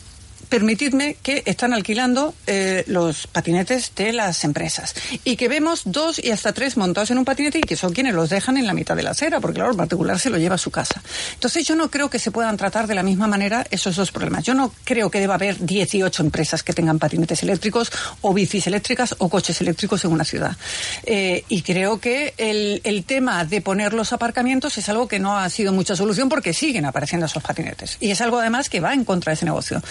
[0.48, 6.30] permitidme que están alquilando eh, los patinetes de las empresas y que vemos dos y
[6.30, 8.96] hasta tres montados en un patinete y que son quienes los dejan en la mitad
[8.96, 11.02] de la acera, porque claro, el particular se lo lleva a su casa.
[11.34, 14.44] Entonces yo no creo que se puedan tratar de la misma manera esos dos problemas.
[14.44, 19.14] Yo no creo que deba haber 18 empresas que tengan patinetes eléctricos o bicis eléctricas
[19.18, 20.56] o coches eléctricos en una ciudad.
[21.04, 25.38] Eh, y creo que el, el tema de poner los aparcamientos es algo que no
[25.38, 27.96] ha sido mucha solución porque siguen apareciendo esos patinetes.
[28.00, 29.82] Y es algo además que va en contra de ese negocio.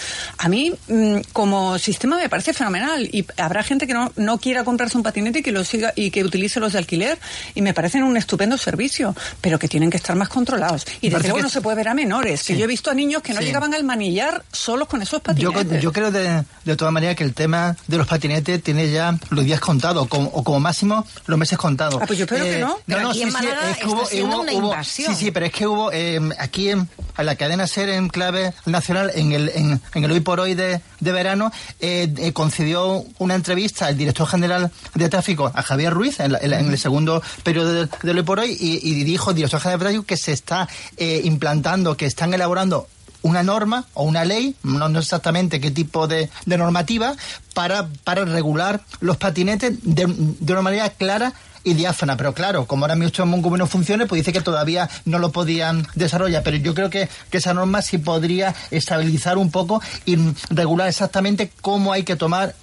[0.44, 3.08] A mí, mm, como sistema, me parece fenomenal.
[3.10, 6.10] Y habrá gente que no, no quiera comprarse un patinete y que lo siga y
[6.10, 7.18] que utilice los de alquiler.
[7.54, 10.84] Y me parecen un estupendo servicio, pero que tienen que estar más controlados.
[11.00, 12.42] Y desde luego que- no se puede ver a menores.
[12.42, 12.58] Que Sí.
[12.58, 13.46] yo he visto a niños que no Sí.
[13.46, 15.82] llegaban al manillar solos con esos Yo, patinetes.
[15.82, 19.44] yo creo de, de todas maneras que el tema de los patinetes tiene ya los
[19.46, 22.00] días contados, como- o como máximo los meses contados.
[22.02, 22.78] Ah, pues yo espero que no.
[22.84, 25.14] Pero aquí en Málaga es que está siendo una invasión.
[25.14, 28.52] Sí, sí, pero es que hubo eh, aquí en, a la cadena SER en clave
[28.66, 33.34] nacional, en el, en, en el por hoy de, de verano, eh, eh, concedió una
[33.36, 37.72] entrevista al director general de tráfico, a Javier Ruiz, en, la- en el segundo periodo
[37.72, 40.32] de- del hoy por hoy, y, y dijo el director general de tráfico que se
[40.32, 42.88] está eh, implantando, que están elaborando
[43.22, 47.14] una norma o una ley, no, no exactamente qué tipo de, de normativa,
[47.54, 51.32] para, para regular los patinetes de, de una manera clara
[51.64, 52.16] y diáfana.
[52.16, 55.86] Pero claro, como ahora mismo Mongomo no funciona, pues dice que todavía no lo podían
[55.94, 56.42] desarrollar.
[56.42, 60.16] Pero yo creo que, que esa norma sí podría estabilizar un poco y
[60.50, 62.54] regular exactamente cómo hay que tomar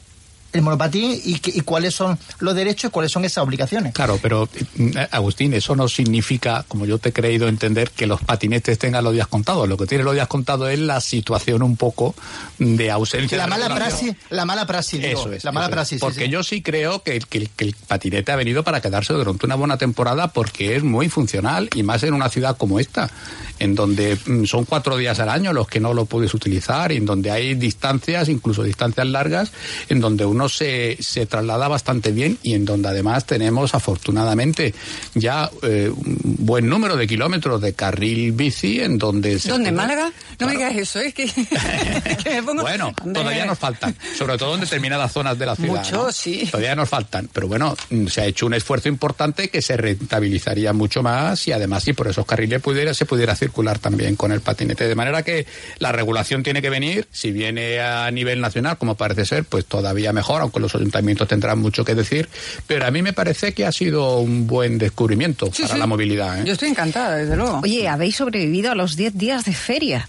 [0.53, 3.93] el monopatín y, que- y cuáles son los derechos y cuáles son esas obligaciones.
[3.93, 8.21] Claro, pero eh, Agustín, eso no significa, como yo te he creído entender, que los
[8.21, 9.67] patinetes tengan los días contados.
[9.69, 12.15] Lo que tiene los días contados es la situación un poco
[12.59, 15.43] de ausencia La de mala praxis, la mala praxis, digo, Eso es.
[15.43, 15.99] la mala eso praxis.
[15.99, 16.29] Porque sí.
[16.31, 19.55] yo sí creo que, que el- que el patinete ha venido para quedarse durante una
[19.55, 23.09] buena temporada porque es muy funcional y más en una ciudad como esta,
[23.59, 26.97] en donde mm, son cuatro días al año los que no lo puedes utilizar y
[26.97, 29.51] en donde hay distancias, incluso distancias largas,
[29.89, 34.73] en donde uno se, se traslada bastante bien y en donde además tenemos afortunadamente
[35.13, 39.69] ya eh, un buen número de kilómetros de carril bici en donde se ¿Dónde?
[39.69, 40.11] ¿En puede- Málaga?
[40.39, 41.25] No me digas eso, es que,
[42.23, 42.61] que me pongo...
[42.63, 45.83] bueno, todavía nos faltan, sobre todo en determinadas zonas de la ciudad.
[45.83, 46.11] Mucho, ¿no?
[46.11, 46.47] sí.
[46.49, 50.73] Todavía nos faltan, pero bueno, mm, se ha hecho un esfuerzo importante que se rentabilizaría
[50.73, 54.41] mucho más y además si por esos carriles pudiera se pudiera circular también con el
[54.41, 55.45] patinete, de manera que
[55.79, 60.11] la regulación tiene que venir, si viene a nivel nacional, como parece ser, pues todavía
[60.13, 62.29] mejor, aunque los ayuntamientos tendrán mucho que decir,
[62.67, 65.79] pero a mí me parece que ha sido un buen descubrimiento Sí, para sí.
[65.79, 66.39] la movilidad.
[66.39, 66.43] ¿eh?
[66.45, 67.59] Yo estoy encantada, desde luego.
[67.63, 70.07] Oye, habéis sobrevivido a los 10 días de feria.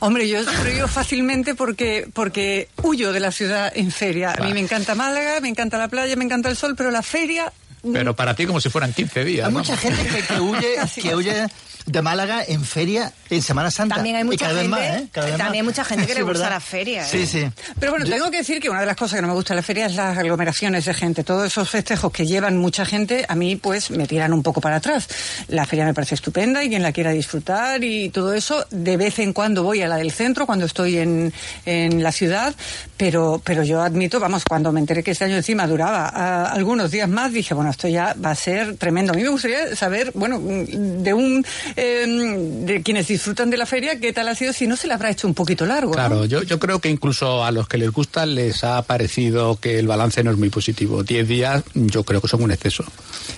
[0.00, 4.32] Hombre, yo sobrevivo fácilmente porque, porque huyo de la ciudad en feria.
[4.38, 7.02] A mí me encanta Málaga, me encanta la playa, me encanta el sol, pero la
[7.02, 7.52] feria...
[7.92, 9.46] Pero para ti como si fueran 15 días.
[9.46, 9.58] Hay ¿no?
[9.60, 11.46] mucha gente que, que huye, que huye
[11.86, 13.94] de Málaga en feria en Semana Santa.
[13.94, 15.08] También hay Y mucha cada vez gente, más, ¿eh?
[15.10, 15.54] Cada vez también más.
[15.54, 16.50] hay mucha gente que Sí, le gusta ¿verdad?
[16.56, 17.08] la feria, ¿eh?
[17.10, 17.48] Sí, sí.
[17.78, 19.56] Pero bueno, tengo que decir que una de las cosas que no me gusta de
[19.56, 21.24] la feria es las aglomeraciones de gente.
[21.24, 24.76] Todos esos festejos que llevan mucha gente, a mí pues me tiran un poco para
[24.76, 25.08] atrás.
[25.48, 29.18] La feria me parece estupenda y quien la quiera disfrutar y todo eso, de vez
[29.20, 31.32] en cuando voy a la del centro cuando estoy en,
[31.64, 32.54] en la ciudad,
[32.96, 36.90] pero, pero yo admito, vamos, cuando me enteré que este año encima duraba ah, algunos
[36.90, 39.12] días más, dije, bueno, esto ya va a ser tremendo.
[39.12, 42.04] A mí me gustaría saber, bueno, de un eh,
[42.64, 45.10] de quienes disfrutan de la feria, ¿qué tal ha sido si no se le habrá
[45.10, 45.92] hecho un poquito largo?
[45.92, 46.24] Claro, ¿no?
[46.24, 49.86] yo, yo creo que incluso a los que les gusta les ha parecido que el
[49.86, 51.04] balance no es muy positivo.
[51.04, 52.84] Diez días yo creo que son un exceso.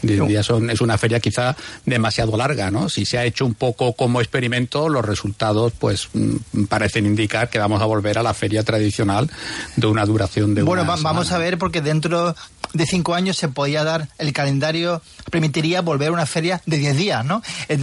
[0.01, 2.89] Diez días son, es una feria quizá demasiado larga, ¿no?
[2.89, 7.59] Si se ha hecho un poco como experimento, los resultados pues mm, parecen indicar que
[7.59, 9.31] vamos a volver a la feria tradicional
[9.77, 12.35] de una duración de Bueno, una va- vamos a ver, porque dentro
[12.73, 16.97] de cinco años se podía dar, el calendario permitiría volver a una feria de diez
[16.97, 17.43] días, ¿no?
[17.69, 17.79] Eh,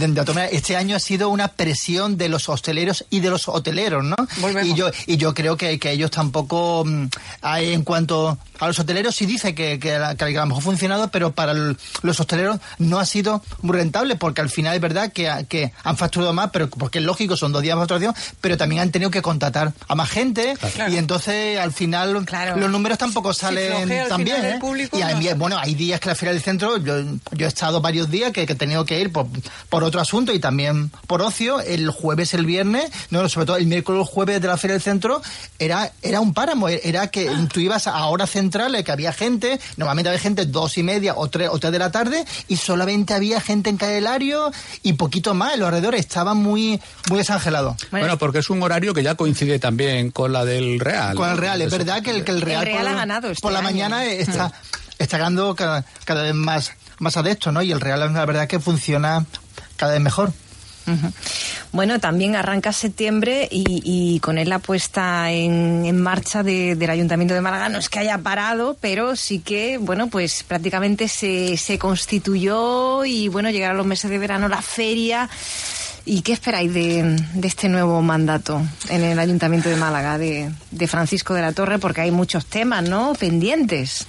[0.52, 4.16] Este año ha sido una presión de los hosteleros y de los hoteleros, ¿no?
[4.64, 7.06] Y yo, y yo creo que, que ellos tampoco, mm,
[7.42, 10.62] hay en cuanto a los hoteleros, sí dice que, que, la- que a lo mejor
[10.62, 14.74] ha funcionado, pero para el- los hosteleros no ha sido muy rentable, porque al final
[14.74, 17.76] es verdad que, ha- que han facturado más, pero porque es lógico, son dos días
[17.76, 20.92] de facturación, pero también han tenido que contratar a más gente, Claro.
[20.92, 24.44] y entonces al final los números tampoco salen al tan bien.
[24.44, 24.56] ¿eh?
[24.60, 25.20] público, y hay no.
[25.20, 26.94] días- bueno, hay días que la Feria del Centro, yo,
[27.32, 29.26] yo he estado varios días que, que he tenido que ir por,
[29.68, 33.66] por otro asunto y también por ocio, el jueves, el viernes, no, sobre todo el
[33.66, 35.22] miércoles, el jueves de la Feria del Centro,
[35.58, 40.08] era, era un páramo, era que tú ibas a horas centrales, que había gente, normalmente
[40.08, 43.40] había gente dos y media o tres, o tres de la tarde, y solamente había
[43.40, 44.50] gente en Candelario
[44.82, 47.76] y poquito más, en los alrededores estaba muy, muy desangelado.
[47.90, 51.16] Bueno, porque es un horario que ya coincide también con la del Real.
[51.16, 53.42] Con el Real, es verdad que el, que el Real, Real por, ha ganado este
[53.42, 53.68] por la año.
[53.68, 54.52] mañana está,
[54.98, 57.62] está ganando cada, cada vez más, más adeptos, ¿no?
[57.62, 59.24] Y el Real, la verdad, que funciona
[59.76, 60.32] cada vez mejor.
[61.70, 66.88] Bueno, también arranca septiembre y, y con él la puesta en, en marcha de- del
[66.88, 71.58] Ayuntamiento de Málaga no es que haya parado, pero sí que, bueno, pues prácticamente se,
[71.58, 75.28] se constituyó y, bueno, llegarán los meses de verano la feria.
[76.06, 77.02] ¿Y qué esperáis de,
[77.34, 81.78] de este nuevo mandato en el Ayuntamiento de Málaga, de, de Francisco de la Torre?
[81.78, 84.06] Porque hay muchos temas, ¿no?, pendientes.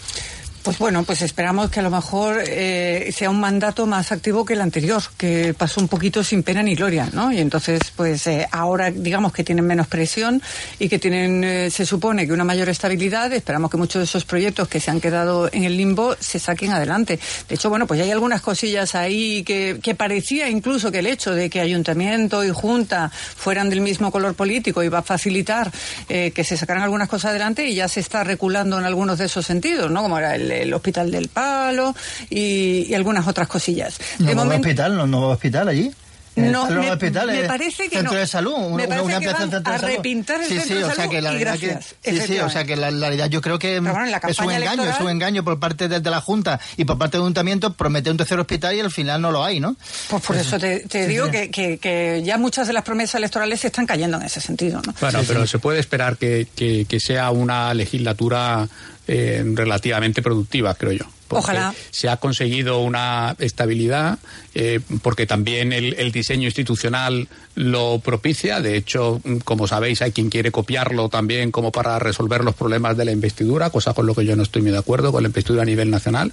[0.63, 4.54] Pues bueno, pues esperamos que a lo mejor eh, sea un mandato más activo que
[4.54, 7.32] el anterior, que pasó un poquito sin pena ni gloria, ¿no?
[7.32, 10.41] Y entonces, pues eh, ahora digamos que tienen menos presión
[10.78, 13.32] y que tienen, eh, se supone que una mayor estabilidad.
[13.32, 16.72] Esperamos que muchos de esos proyectos que se han quedado en el limbo se saquen
[16.72, 17.19] adelante.
[17.48, 21.08] De hecho, bueno, pues ya hay algunas cosillas ahí que, que parecía incluso que el
[21.08, 25.72] hecho de que ayuntamiento y junta fueran del mismo color político iba a facilitar
[26.10, 29.26] eh, que se sacaran algunas cosas adelante y ya se está reculando en algunos de
[29.26, 30.02] esos sentidos, ¿no?
[30.02, 31.95] Como era el, el Hospital del Palo
[32.29, 33.97] y, y algunas otras cosillas.
[34.19, 35.91] No De momento- hospital, no, no va a hospital allí.
[36.35, 36.79] No, El
[37.27, 38.19] me- parece que centro no.
[38.19, 39.95] de salud, Me una, parece una que pieza van a de salud.
[39.95, 41.77] repintar el sí, centro sí, de o sea que la verdad que
[42.13, 44.83] sí, sí, o sea que la, la realidad yo creo que bueno, es un engaño,
[44.89, 48.12] es un engaño por parte de, de la Junta y por parte del ayuntamiento prometer
[48.12, 49.75] un tercer hospital y al final no lo hay, ¿no?
[50.07, 51.31] Pues por eso te, te Sí, digo sí.
[51.31, 54.81] Que, que- que ya muchas de las promesas electorales se están cayendo en ese sentido,
[54.85, 54.93] ¿no?
[55.01, 58.69] Bueno, pero se puede esperar que, que- que sea una legislatura
[59.10, 61.06] eh, relativamente productiva, creo yo.
[61.29, 61.73] Porque Ojalá.
[61.91, 64.19] Se ha conseguido una estabilidad,
[64.55, 68.61] eh, porque también el, el diseño institucional lo propicia.
[68.61, 73.03] De hecho, como sabéis, hay quien quiere copiarlo también como para resolver los problemas de
[73.03, 75.63] la investidura, cosa con lo que yo no estoy muy de acuerdo con la investidura
[75.63, 76.31] a nivel nacional.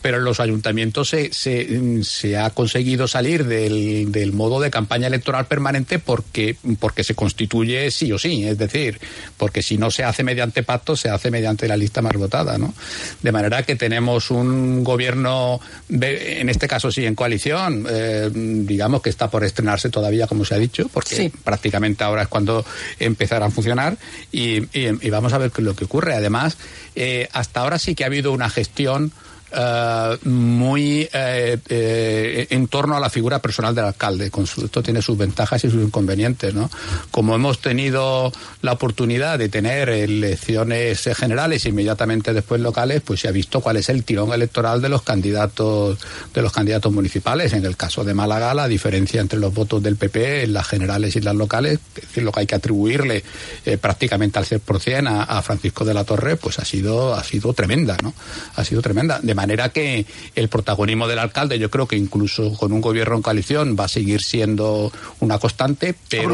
[0.00, 5.08] Pero en los ayuntamientos se, se, se ha conseguido salir del, del modo de campaña
[5.08, 8.46] electoral permanente porque, porque se constituye sí o sí.
[8.46, 9.00] Es decir,
[9.36, 12.56] porque si no se hace mediante pacto, se hace mediante la lista más votada.
[12.56, 12.72] ¿no?
[13.20, 14.37] De manera que tenemos un
[14.84, 20.26] gobierno, de- en este caso sí, en coalición, eh, digamos que está por estrenarse todavía,
[20.26, 21.32] como se ha dicho, porque Sí.
[21.44, 22.64] prácticamente ahora es cuando
[22.98, 23.96] empezarán a funcionar
[24.32, 26.14] y, y- y vamos a ver lo que ocurre.
[26.14, 26.56] Además,
[26.94, 29.12] eh, hasta ahora sí que ha habido una gestión
[29.52, 34.30] eh, muy eh, eh, en torno a la figura personal del alcalde.
[34.30, 36.54] Con su- esto tiene sus ventajas y sus inconvenientes.
[36.54, 36.70] ¿no?
[37.10, 38.32] Como hemos tenido
[38.62, 43.88] la oportunidad de tener elecciones generales inmediatamente después locales, pues se ha visto cuál es
[43.88, 45.98] el tirón electoral de los candidatos
[46.34, 47.52] de los candidatos municipales.
[47.52, 51.16] En el caso de Málaga, la diferencia entre los votos del PP en las generales
[51.16, 53.22] y las locales, es decir, lo que hay que atribuirle
[53.64, 57.52] eh, prácticamente al 100% a, a Francisco de la Torre, pues ha sido ha sido
[57.52, 58.12] tremenda, ¿no?
[58.56, 59.20] Ha sido tremenda.
[59.22, 63.22] De manera que el protagonismo del alcalde, yo creo que incluso con un gobierno en
[63.22, 66.24] coalición va a seguir siendo una constante, pero.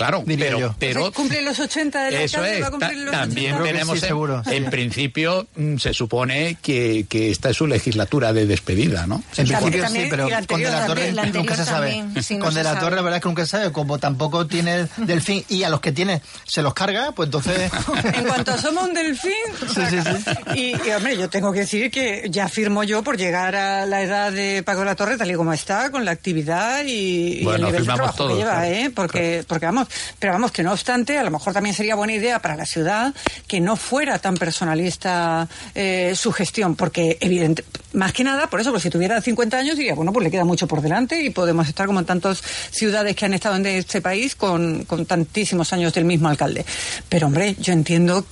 [0.00, 0.74] Claro, diría pero, yo.
[0.78, 2.62] pero Cumple los 80 del eso alcalde, es.
[2.62, 3.70] va a cumplir Ta- los también 80.
[3.70, 4.54] tenemos sí, en, seguro, sí.
[4.56, 9.22] en principio mm, se supone que, que esta es su legislatura de despedida, ¿no?
[9.36, 11.90] En principio sí, pero y la con De la Torre la nunca se sabe.
[11.96, 12.78] también, con De la.
[12.78, 13.72] Torre la verdad es que nunca se sabe.
[13.72, 17.70] Como tampoco tiene delfín y a los que tiene se los carga, pues entonces...
[18.14, 19.30] En cuanto somos un delfín,
[19.74, 20.30] Sí, sí, sí.
[20.56, 24.02] Y, y, hombre, yo tengo que decir que ya firmo yo por llegar a la
[24.02, 27.44] edad de Paco de la Torre tal y como está, con la actividad y, y
[27.44, 28.68] Bueno, el nivel de firmamos trabajo todos, que lleva.
[28.68, 28.90] ¿eh?
[28.94, 32.40] Porque, porque vamos, Pero vamos, que no obstante, a lo mejor también sería buena idea
[32.40, 33.14] para la ciudad
[33.46, 38.78] que no fuera tan personalista eh, su gestión, porque evidente, más que nada, por eso,
[38.78, 41.86] si tuviera 50 años diría, bueno, pues le queda mucho por delante y podemos estar
[41.86, 46.04] como en tantas ciudades que han estado en este país con, con tantísimos años del
[46.04, 46.64] mismo alcalde.
[47.08, 48.24] Pero hombre, yo entiendo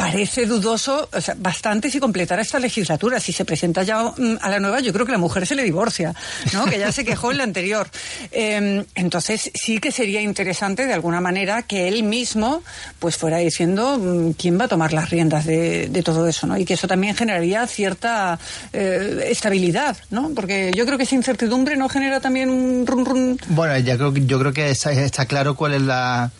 [0.00, 3.20] parece dudoso, o sea, bastante si completara esta legislatura.
[3.20, 5.62] Si se presenta ya mm, a la nueva, yo creo que la mujer se le
[5.62, 6.14] divorcia,
[6.54, 6.64] ¿no?
[6.64, 7.88] que ya se quejó en la anterior.
[8.32, 12.62] Eh, entonces, sí que sería interesante, de alguna manera, que él mismo
[12.98, 16.56] pues fuera diciendo mm, quién va a tomar las riendas de, de, todo eso, ¿no?
[16.56, 18.38] Y que eso también generaría cierta
[18.72, 20.30] eh, estabilidad, ¿no?
[20.34, 23.40] Porque yo creo que esa incertidumbre no genera también un run run.
[23.48, 26.30] Bueno, ya creo, yo creo que está claro cuál es la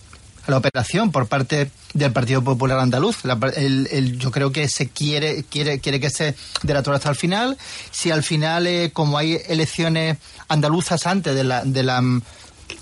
[0.46, 3.24] la operación por parte del Partido Popular Andaluz.
[3.24, 7.16] La, el, el, yo creo que se quiere, quiere, quiere que se delatore hasta el
[7.16, 7.58] final.
[7.90, 12.02] Si al final, eh, como hay elecciones andaluzas antes de la, de la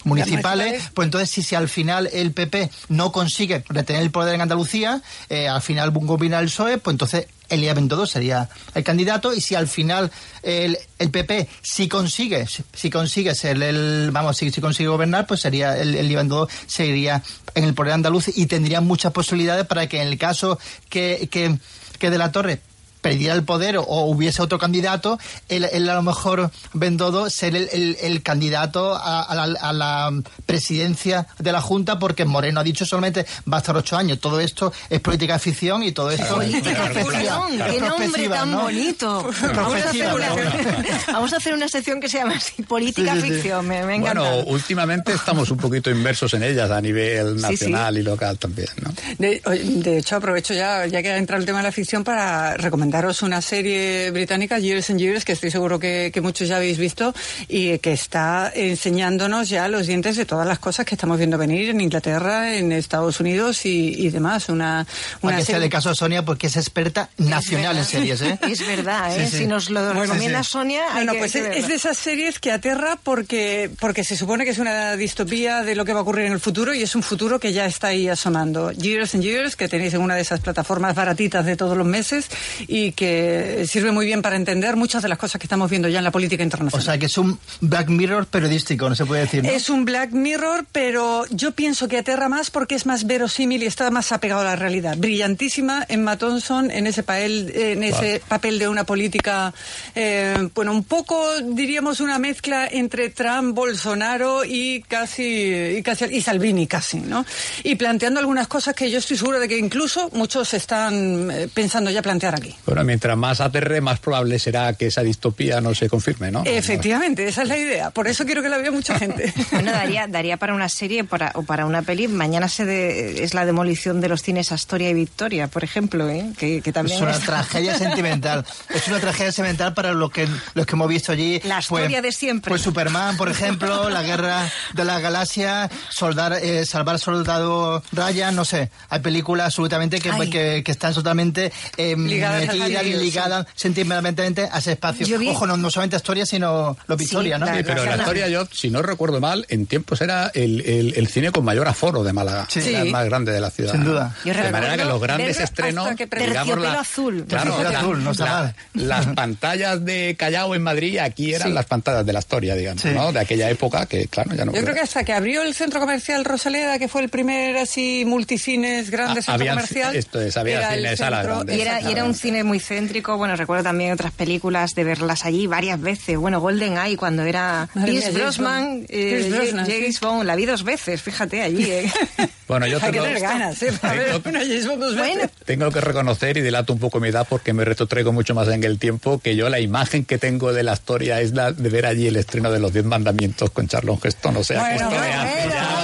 [0.08, 4.40] municipales, pues entonces si, si al final el PP no consigue retener el poder en
[4.40, 9.32] Andalucía, eh, al final gobierna el PSOE, pues entonces Elías Bendodo sería el candidato.
[9.32, 10.10] Y si al final
[10.42, 15.40] el, el PP si consigue si consigue ser el vamos si, si consigue gobernar pues
[15.40, 17.22] sería el, el Bendodo seguiría
[17.54, 21.58] en el poder andaluz y tendría muchas posibilidades para que en el caso que, que,
[21.98, 22.60] que de la Torre
[23.00, 27.56] perdiera el poder o, o hubiese otro candidato, él, él, a lo mejor Bendodo ser
[27.56, 30.12] el, el, el candidato a, a, la, a, la,
[30.46, 34.18] presidencia de la Junta, porque Moreno ha dicho solamente va a estar ocho años.
[34.18, 37.58] Todo esto es política ficción y todo esto política es ficción.
[37.70, 38.62] Qué nombre tan ¿no?
[38.62, 39.30] bonito.
[39.54, 40.28] Vamos a, hacer una,
[41.12, 43.66] vamos a hacer una sección que se llama así, política sí, sí, ficción.
[43.66, 44.20] Me, me encanta.
[44.20, 48.68] Bueno, últimamente estamos un poquito inmersos en ellas a nivel nacional y local también.
[48.82, 48.92] ¿no?
[49.18, 52.56] De, de, hecho, aprovecho ya, ya que ha entrado el tema de la ficción para
[52.56, 56.56] recomendar recomendaros una serie británica, Years and Years, que estoy seguro que, que, muchos ya
[56.56, 57.14] habéis visto
[57.46, 61.68] y que está enseñándonos ya los dientes de todas las cosas que estamos viendo venir
[61.68, 64.48] en Inglaterra, en Estados Unidos y, y demás.
[64.48, 64.86] Una,
[65.20, 65.44] una serie...
[65.44, 68.38] sea de caso a Sonia porque es experta nacional es en series, ¿eh?
[68.48, 69.26] Es verdad, ¿eh?
[69.26, 69.38] Sí, sí.
[69.38, 71.74] Si nos lo bueno, recomienda sí, Sonia, hay no, no, pues que es, es, de
[71.74, 75.92] esas series que aterra porque, porque se supone que es una distopía de lo que
[75.92, 78.72] va a ocurrir en el futuro y es un futuro que ya está ahí asomando.
[78.72, 82.30] Years and Years, que tenéis en una de esas plataformas baratitas de todos los meses
[82.66, 85.98] y que sirve muy bien para entender muchas de las cosas que estamos viendo ya
[85.98, 86.82] en la política internacional.
[86.82, 89.44] O sea, que es un Black Mirror periodístico, no se puede decir.
[89.44, 89.50] ¿no?
[89.50, 93.66] Es un Black Mirror, pero yo pienso que aterra más porque es más verosímil y
[93.66, 94.96] está más apegado a la realidad.
[94.96, 99.52] Brillantísima Emma Thompson en ese papel, en ese papel de una política,
[99.94, 106.20] eh, bueno, un poco, diríamos, una mezcla entre Trump, Bolsonaro y casi, y casi, y
[106.20, 107.24] Salvini casi, ¿no?
[107.62, 111.90] Y planteando algunas cosas que yo estoy seguro de que incluso muchos están eh, pensando
[111.90, 112.54] ya plantear aquí.
[112.68, 116.42] Bueno, mientras más aterre, más probable será que esa distopía no se confirme, ¿no?
[116.44, 117.90] Efectivamente, esa es la idea.
[117.92, 119.32] Por eso quiero que la vea mucha gente.
[119.52, 122.08] bueno, daría, daría para una serie para, o para una peli.
[122.08, 126.30] Mañana se de, es la demolición de los cines Astoria y Victoria, por ejemplo, ¿eh?
[126.36, 128.44] que, que también es una tragedia sentimental.
[128.68, 131.40] Es una tragedia sentimental para los que, los que hemos visto allí.
[131.44, 132.50] La historia pues, de siempre.
[132.50, 138.44] Pues Superman, por ejemplo, la guerra de la galaxia, soldar, eh, salvar soldado Ryan, no
[138.44, 138.70] sé.
[138.90, 145.18] Hay películas absolutamente que, que, que, están totalmente eh, ligadas ligada sentimentalmente a ese espacio.
[145.30, 147.46] Ojo, no, no, solamente Astoria, sino los Victoria, sí, ¿no?
[147.46, 151.08] Sí, pero la Astoria, yo, si no recuerdo mal, en tiempos era el, el, el
[151.08, 152.46] cine con mayor aforo de Málaga.
[152.48, 152.60] Sí.
[152.68, 153.72] Era el más grande de la ciudad.
[153.72, 154.14] Sin duda.
[154.24, 155.88] Yo de manera que los grandes estrenos.
[155.96, 157.24] Digamos, la, azul.
[157.28, 162.04] Claro, la, azul, no la, las pantallas de Callao en Madrid, aquí eran las pantallas
[162.04, 163.12] de la Astoria, digamos, ¿no?
[163.12, 164.52] De aquella época que, claro, ya no.
[164.52, 168.04] Yo creo que hasta que abrió el centro comercial Rosaleda, que fue el primer así
[168.06, 169.96] multicines grande centro había, comercial.
[169.96, 171.44] Esto es, había cine de sala.
[171.48, 175.24] Y era, y era un cine muy céntrico, bueno, recuerdo también otras películas de verlas
[175.24, 176.16] allí varias veces.
[176.16, 181.42] Bueno, Golden Eye cuando era Pierce Brosnan, eh, James Bond, la vi dos veces, fíjate
[181.42, 181.70] allí.
[181.70, 181.92] Eh.
[182.48, 183.72] Bueno, yo tengo, que ganas, ¿eh?
[183.78, 185.14] Para tengo, ver una James Bond dos bueno.
[185.16, 185.30] veces.
[185.44, 188.64] tengo que reconocer y delato un poco mi edad porque me retrotraigo mucho más en
[188.64, 191.84] el tiempo que yo la imagen que tengo de la historia es la de ver
[191.84, 194.96] allí el estreno de los Diez Mandamientos con Charlon Heston, o sea, bueno, que esto
[194.96, 195.77] bueno, hace ya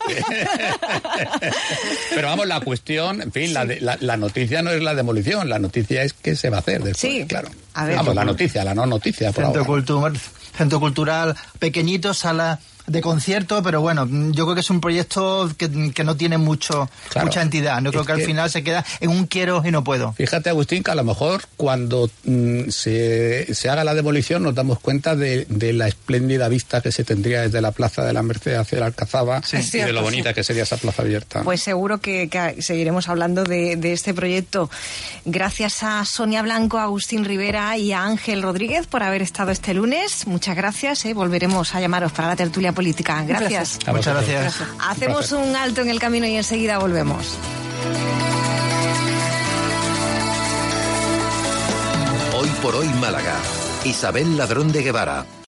[2.14, 3.52] Pero vamos, la cuestión, en fin, sí.
[3.52, 6.58] la, de, la, la, noticia no es la demolición, la noticia es que se va
[6.58, 7.26] a hacer después, sí.
[7.26, 7.48] claro.
[7.74, 9.32] A ver, vamos, la noticia, la no noticia.
[9.32, 9.72] Por centro, ahora.
[9.72, 10.18] cultural,
[10.56, 12.58] centro cultural pequeñito, sala
[12.90, 16.90] de concierto, pero bueno, yo creo que es un proyecto que, que no tiene mucho
[17.08, 17.26] claro.
[17.26, 17.80] mucha entidad.
[17.80, 20.12] No creo que, que, al final se queda en un quiero y no puedo.
[20.14, 24.80] Fíjate, Agustín, que a lo mejor cuando mm, se, se, haga la demolición nos damos
[24.80, 28.54] cuenta de, de, la espléndida vista que se tendría desde la Plaza de la Merced
[28.54, 31.42] hacia la Alcazaba sí, y de lo bonita que sería esa plaza abierta.
[31.42, 34.68] Pues seguro que, que seguiremos hablando de, de, este proyecto.
[35.24, 39.74] Gracias a Sonia Blanco, a Agustín Rivera y a Ángel Rodríguez por haber estado este
[39.74, 40.26] lunes.
[40.26, 41.04] Muchas gracias.
[41.04, 41.14] ¿eh?
[41.14, 43.22] Volveremos a llamaros para la tertulia política.
[43.26, 43.78] Gracias.
[43.86, 44.54] Muchas gracias.
[44.78, 47.36] Hacemos un alto en el camino y enseguida volvemos.
[52.34, 53.36] Hoy por hoy Málaga.
[53.84, 55.26] Isabel Ladrón de Guevara.